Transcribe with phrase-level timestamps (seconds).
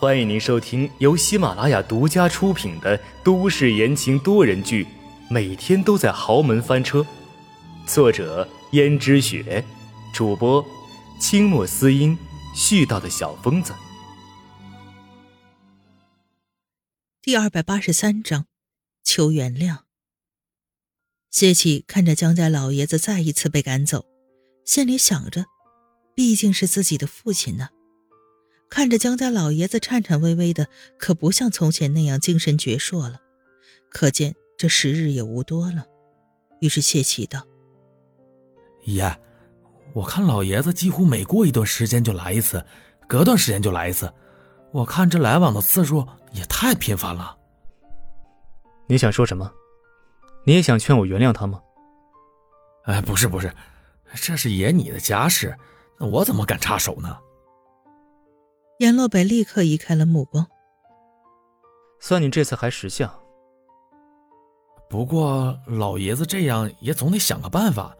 [0.00, 4.84] 欢迎您收听由喜马拉雅独家出品的都市言情多人剧
[5.28, 7.00] 《每天都在豪门翻车》，
[7.84, 9.64] 作者：胭脂雪，
[10.14, 10.64] 主播：
[11.20, 12.16] 清墨思音，
[12.54, 13.74] 絮叨的小疯子。
[17.20, 18.46] 第二百八十三章，
[19.02, 19.78] 求原谅。
[21.28, 24.06] 谢启看着江家老爷子再一次被赶走，
[24.64, 25.46] 心里想着，
[26.14, 27.70] 毕竟是自己的父亲呢。
[28.68, 30.68] 看着江家老爷子颤颤巍巍的，
[30.98, 33.20] 可不像从前那样精神矍铄了，
[33.90, 35.84] 可见这时日也无多了。
[36.60, 37.42] 于是谢启道
[38.84, 39.16] ：“爷，
[39.94, 42.64] 我看老爷子几乎每过一段时间就来一次，
[43.06, 44.12] 隔段时间就来一次，
[44.72, 47.36] 我看这来往的次数也太频繁了。
[48.86, 49.50] 你想说什么？”
[50.44, 51.60] 你也想劝我原谅他吗？
[52.84, 53.52] 哎，不是不是，
[54.14, 55.54] 这是爷你的家事，
[55.98, 57.18] 那我怎么敢插手呢？
[58.78, 60.46] 阎洛北立刻移开了目光。
[62.00, 63.12] 算你这次还识相。
[64.88, 67.96] 不过老爷子这样也总得想个办法，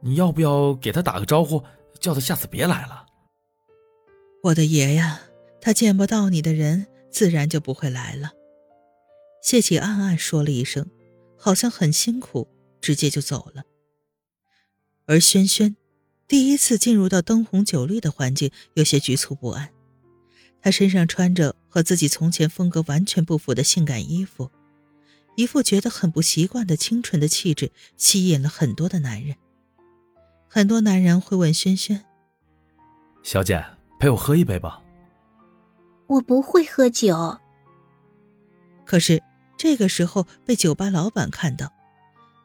[0.00, 1.62] 你要不要给他打个招呼，
[2.00, 3.06] 叫他下次别来了？
[4.44, 5.20] 我的爷呀，
[5.60, 8.30] 他见不到你的人，自然就不会来了。
[9.42, 10.88] 谢启暗暗说了一声。
[11.36, 12.48] 好像很辛苦，
[12.80, 13.64] 直接就走了。
[15.04, 15.76] 而轩轩
[16.26, 19.70] 第一次进入到灯红酒绿的环境，有些局促不安。
[20.64, 24.50] 他身上穿着和自己从前风格完全不符的性感衣服，
[25.36, 29.36] 一副觉得很不习惯的清纯的气质，吸引了很多的男人。
[30.48, 32.06] 很多男人会问轩轩
[33.22, 33.62] ：“小姐，
[34.00, 34.80] 陪我喝一杯吧。”
[36.08, 37.38] 我不会喝酒。
[38.86, 39.22] 可是。
[39.56, 41.72] 这个时候被酒吧老板看到，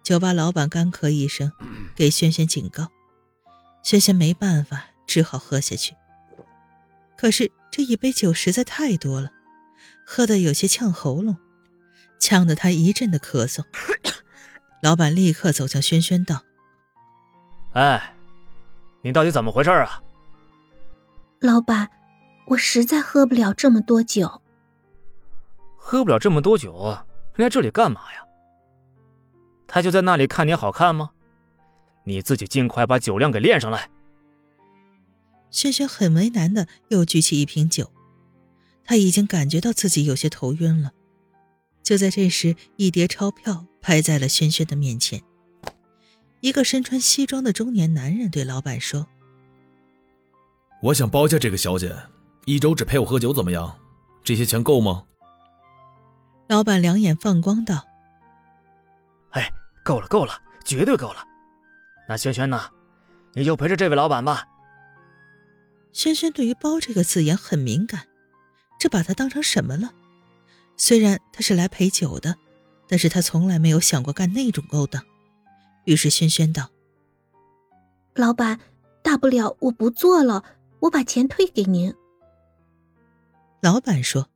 [0.03, 1.51] 酒吧老板干咳一声，
[1.95, 2.87] 给轩轩警告。
[3.81, 5.95] 轩轩没办法，只好喝下去。
[7.17, 9.31] 可是这一杯酒实在太多了，
[10.05, 11.37] 喝的有些呛喉咙，
[12.19, 13.63] 呛得他一阵的咳嗽。
[14.81, 16.43] 老板立刻走向轩轩道
[17.73, 18.15] ：“哎，
[19.01, 20.01] 你到底怎么回事啊？”
[21.41, 21.89] 老板，
[22.47, 24.41] 我实在喝不了这么多酒。
[25.75, 26.97] 喝不了这么多酒，
[27.35, 28.23] 来这里干嘛呀？
[29.67, 31.11] 他就在那里看你好看吗？
[32.05, 33.89] 你自己尽快把酒量给练上来。
[35.51, 37.91] 轩轩很为难的又举起一瓶酒，
[38.83, 40.91] 他已经感觉到自己有些头晕了。
[41.81, 45.21] 就在这时，一叠钞票拍在了轩轩的面前。
[46.41, 49.07] 一个身穿西装的中年男人对老板说
[50.83, 51.95] ：“我想包下这个小姐，
[52.45, 53.77] 一周只陪我喝酒，怎么样？
[54.23, 55.03] 这些钱够吗？”
[56.47, 57.85] 老板两眼放光道
[59.31, 59.51] ：“哎，
[59.83, 61.25] 够了，够了，绝对够了。
[62.07, 62.61] 那轩轩呢？
[63.33, 64.47] 你就陪着这位老板吧。”
[65.91, 68.07] 轩轩对于“包”这个字眼很敏感，
[68.79, 69.93] 这把他当成什么了？
[70.77, 72.35] 虽然他是来陪酒的，
[72.87, 75.03] 但是他从来没有想过干那种勾当。
[75.85, 76.69] 于是轩轩道
[78.15, 78.59] ：“老板，
[79.01, 80.43] 大不了我不做了，
[80.81, 81.93] 我把钱退给您。”
[83.61, 84.29] 老板说。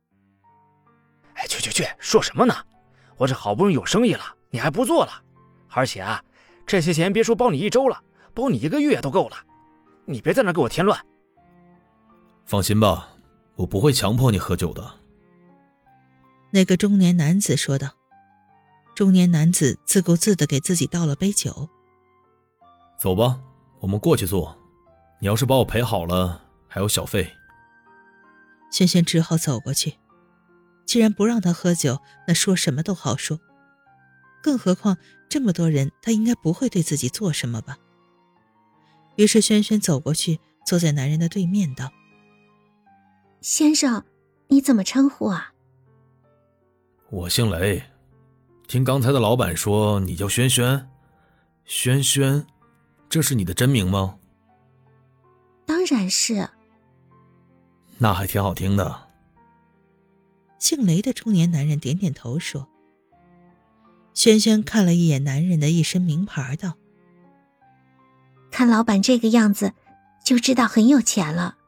[1.34, 2.54] 哎，去去去，说什么呢？
[3.16, 5.22] 我这好不容易有生意了，你还不做了？
[5.70, 6.22] 而且啊，
[6.66, 8.02] 这些钱别说包你一周了，
[8.34, 9.36] 包你一个月都够了。
[10.04, 11.04] 你别在那给我添乱。
[12.46, 13.08] 放心吧，
[13.56, 14.94] 我不会强迫你喝酒的。
[16.50, 17.90] 那个中年男子说道。
[18.94, 21.68] 中年男子自顾自的给自己倒了杯酒。
[22.96, 23.40] 走吧，
[23.80, 24.56] 我们过去坐。
[25.18, 27.32] 你要是把我陪好了，还有小费。
[28.70, 29.94] 轩轩只好走过去。
[30.86, 33.40] 既然不让他喝酒，那说什么都好说。
[34.40, 34.96] 更何况
[35.28, 37.78] 这么多人，他应该不会对自己做什么吧。
[39.16, 41.90] 于是轩轩走过去，坐在男人的对面，道
[43.44, 44.02] ：“先生，
[44.48, 45.52] 你怎么称呼啊
[47.12, 47.82] ？”“我姓雷，
[48.66, 50.88] 听刚才的老板说你叫轩轩，
[51.66, 52.46] 轩轩，
[53.10, 54.18] 这是你的真名吗
[55.66, 56.48] ？”“当然是。
[58.00, 59.08] ”“那还挺好听的。”
[60.58, 62.66] 姓雷的中年男人点点头说
[64.14, 66.78] ：“轩轩看了一眼男人的一身名牌，道
[68.50, 69.74] ：‘看老板这个样子，
[70.24, 71.58] 就知道很有钱了。’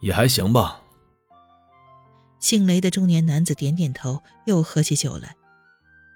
[0.00, 0.82] 也还行吧。”
[2.40, 5.36] 姓雷的中年男子点点头，又喝起酒来。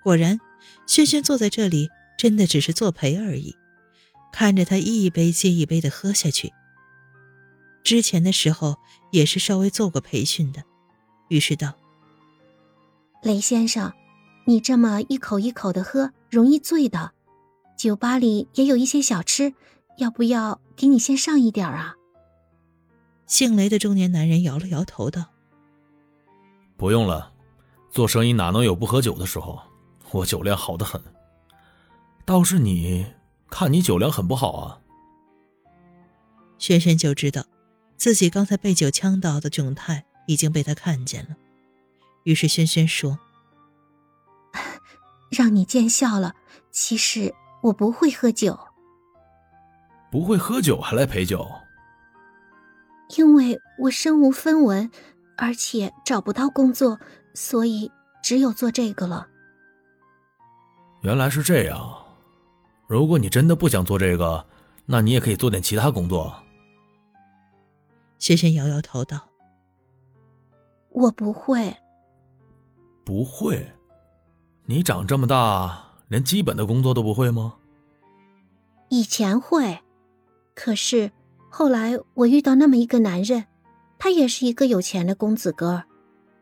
[0.04, 0.38] 果然，
[0.86, 3.56] 轩轩坐在这里，真的只是作陪而已。
[4.32, 6.52] 看着他一杯接一杯的喝下去。
[7.84, 8.76] 之前的时候
[9.10, 10.62] 也是稍微做过培训的。
[11.28, 11.74] 于是道
[13.22, 13.92] ：“雷先生，
[14.46, 17.12] 你这么一口一口的喝，容易醉的。
[17.76, 19.54] 酒吧里也有一些小吃，
[19.98, 21.96] 要不要给你先上一点啊？”
[23.32, 25.24] 姓雷的中年男人摇了摇头道
[26.76, 27.32] ：“不用了，
[27.90, 29.58] 做生意哪能有不喝酒的时候？
[30.10, 31.02] 我酒量好的很。
[32.26, 33.06] 倒是你，
[33.48, 34.80] 看你酒量很不好啊。”
[36.60, 37.46] 轩轩就知道，
[37.96, 41.34] 自己刚才被酒呛到的窘态已经被他看见了，
[42.24, 43.18] 于是轩轩说
[45.32, 46.34] ：“让你见笑了。
[46.70, 48.58] 其实我不会喝酒，
[50.10, 51.50] 不会喝酒还来陪酒。”
[53.16, 54.90] 因为我身无分文，
[55.36, 56.98] 而且找不到工作，
[57.34, 57.90] 所以
[58.22, 59.28] 只有做这个了。
[61.02, 62.04] 原来是这样，
[62.86, 64.46] 如果你真的不想做这个，
[64.86, 66.34] 那你也可以做点其他工作。
[68.18, 69.28] 轩轩摇摇头道
[70.90, 71.76] ：“我不会。”
[73.04, 73.72] 不会？
[74.64, 77.56] 你长这么大，连基本的工作都不会吗？
[78.88, 79.80] 以前会，
[80.54, 81.10] 可是。
[81.54, 83.44] 后来我遇到那么一个男人，
[83.98, 85.84] 他也是一个有钱的公子哥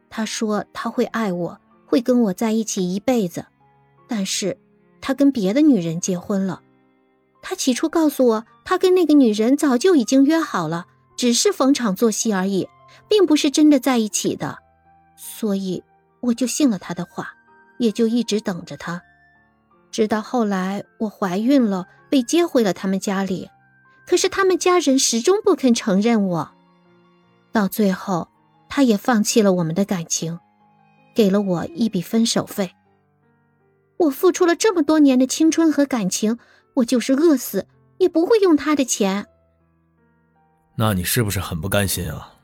[0.09, 3.45] 他说他会爱我，会跟我在一起一辈子，
[4.07, 4.57] 但是，
[5.01, 6.63] 他跟别的女人结婚了。
[7.43, 10.87] 他起初告诉我，他跟那个女人早就已经约好了，
[11.17, 12.69] 只是逢场作戏而已，
[13.09, 14.59] 并不是真的在一起的。
[15.17, 15.83] 所以
[16.21, 17.35] 我就信了他的话，
[17.79, 19.03] 也就一直等着他，
[19.91, 23.51] 直到后来我怀孕了，被接回了他们家里。
[24.11, 26.51] 可是他们家人始终不肯承认我，
[27.53, 28.27] 到最后，
[28.69, 30.41] 他也放弃了我们的感情，
[31.15, 32.73] 给了我一笔分手费。
[33.99, 36.41] 我付出了这么多年的青春和感情，
[36.75, 37.69] 我就是饿死
[37.99, 39.29] 也不会用他的钱。
[40.75, 42.35] 那你是不是很不甘心啊？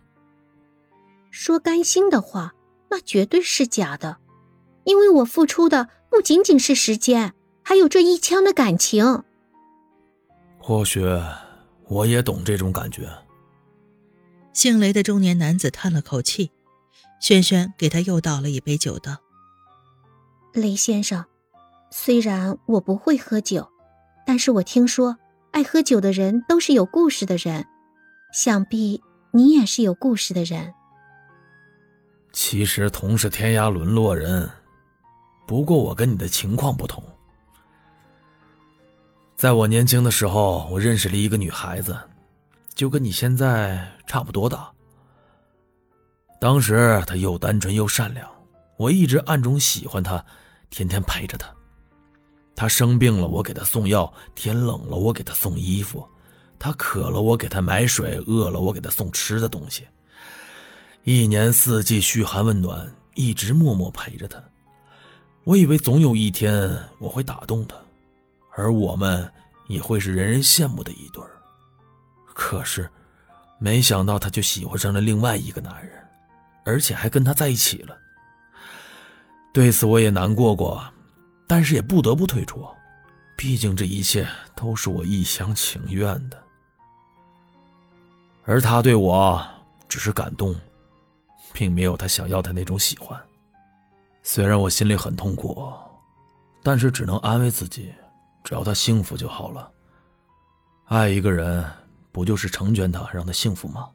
[1.32, 2.54] 说甘心的话，
[2.90, 4.18] 那绝对是假的，
[4.84, 7.34] 因为我付出的不仅仅是时间，
[7.64, 9.24] 还有这一腔的感情。
[10.60, 11.04] 或许。
[11.88, 13.08] 我也懂这种感觉。
[14.52, 16.50] 姓雷的中年男子叹了口气，
[17.20, 19.18] 轩轩给他又倒了一杯酒，道
[20.52, 21.24] ：“雷先生，
[21.90, 23.68] 虽然我不会喝酒，
[24.26, 25.16] 但是我听说
[25.52, 27.66] 爱喝酒的人都是有故事的人，
[28.32, 30.72] 想必你也是有故事的人。
[32.32, 34.50] 其实同是天涯沦落人，
[35.46, 37.02] 不过我跟你的情况不同。”
[39.36, 41.94] 在我年轻的时候，我认识了一个女孩子，
[42.74, 44.72] 就跟你现在差不多大。
[46.40, 48.26] 当时她又单纯又善良，
[48.78, 50.24] 我一直暗中喜欢她，
[50.70, 51.46] 天天陪着她。
[52.54, 56.00] 她生病了，我给她送药；天冷了，我给她送衣服；
[56.58, 59.86] 她渴了，我给她买水；饿了，我给她送吃的东西。
[61.04, 64.42] 一年四季嘘寒问暖，一直默默陪着她。
[65.44, 67.76] 我以为总有一天我会打动她。
[68.56, 69.30] 而我们
[69.68, 71.30] 也会是人人羡慕的一对儿，
[72.34, 72.90] 可是，
[73.58, 75.92] 没想到他就喜欢上了另外一个男人，
[76.64, 77.96] 而且还跟他在一起了。
[79.52, 80.82] 对此我也难过过，
[81.46, 82.66] 但是也不得不退出，
[83.36, 86.42] 毕竟这一切都是我一厢情愿的。
[88.44, 89.44] 而他对我
[89.88, 90.54] 只是感动，
[91.52, 93.20] 并没有他想要的那种喜欢。
[94.22, 95.72] 虽然我心里很痛苦，
[96.62, 97.92] 但是只能安慰自己。
[98.46, 99.72] 只要他幸福就好了。
[100.84, 101.68] 爱一个人，
[102.12, 103.88] 不就是成全他，让他幸福吗？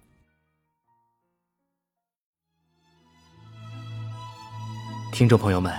[5.14, 5.74] 听众朋友们，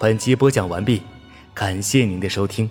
[0.00, 1.04] 本集播讲完毕，
[1.54, 2.68] 感谢您的收听。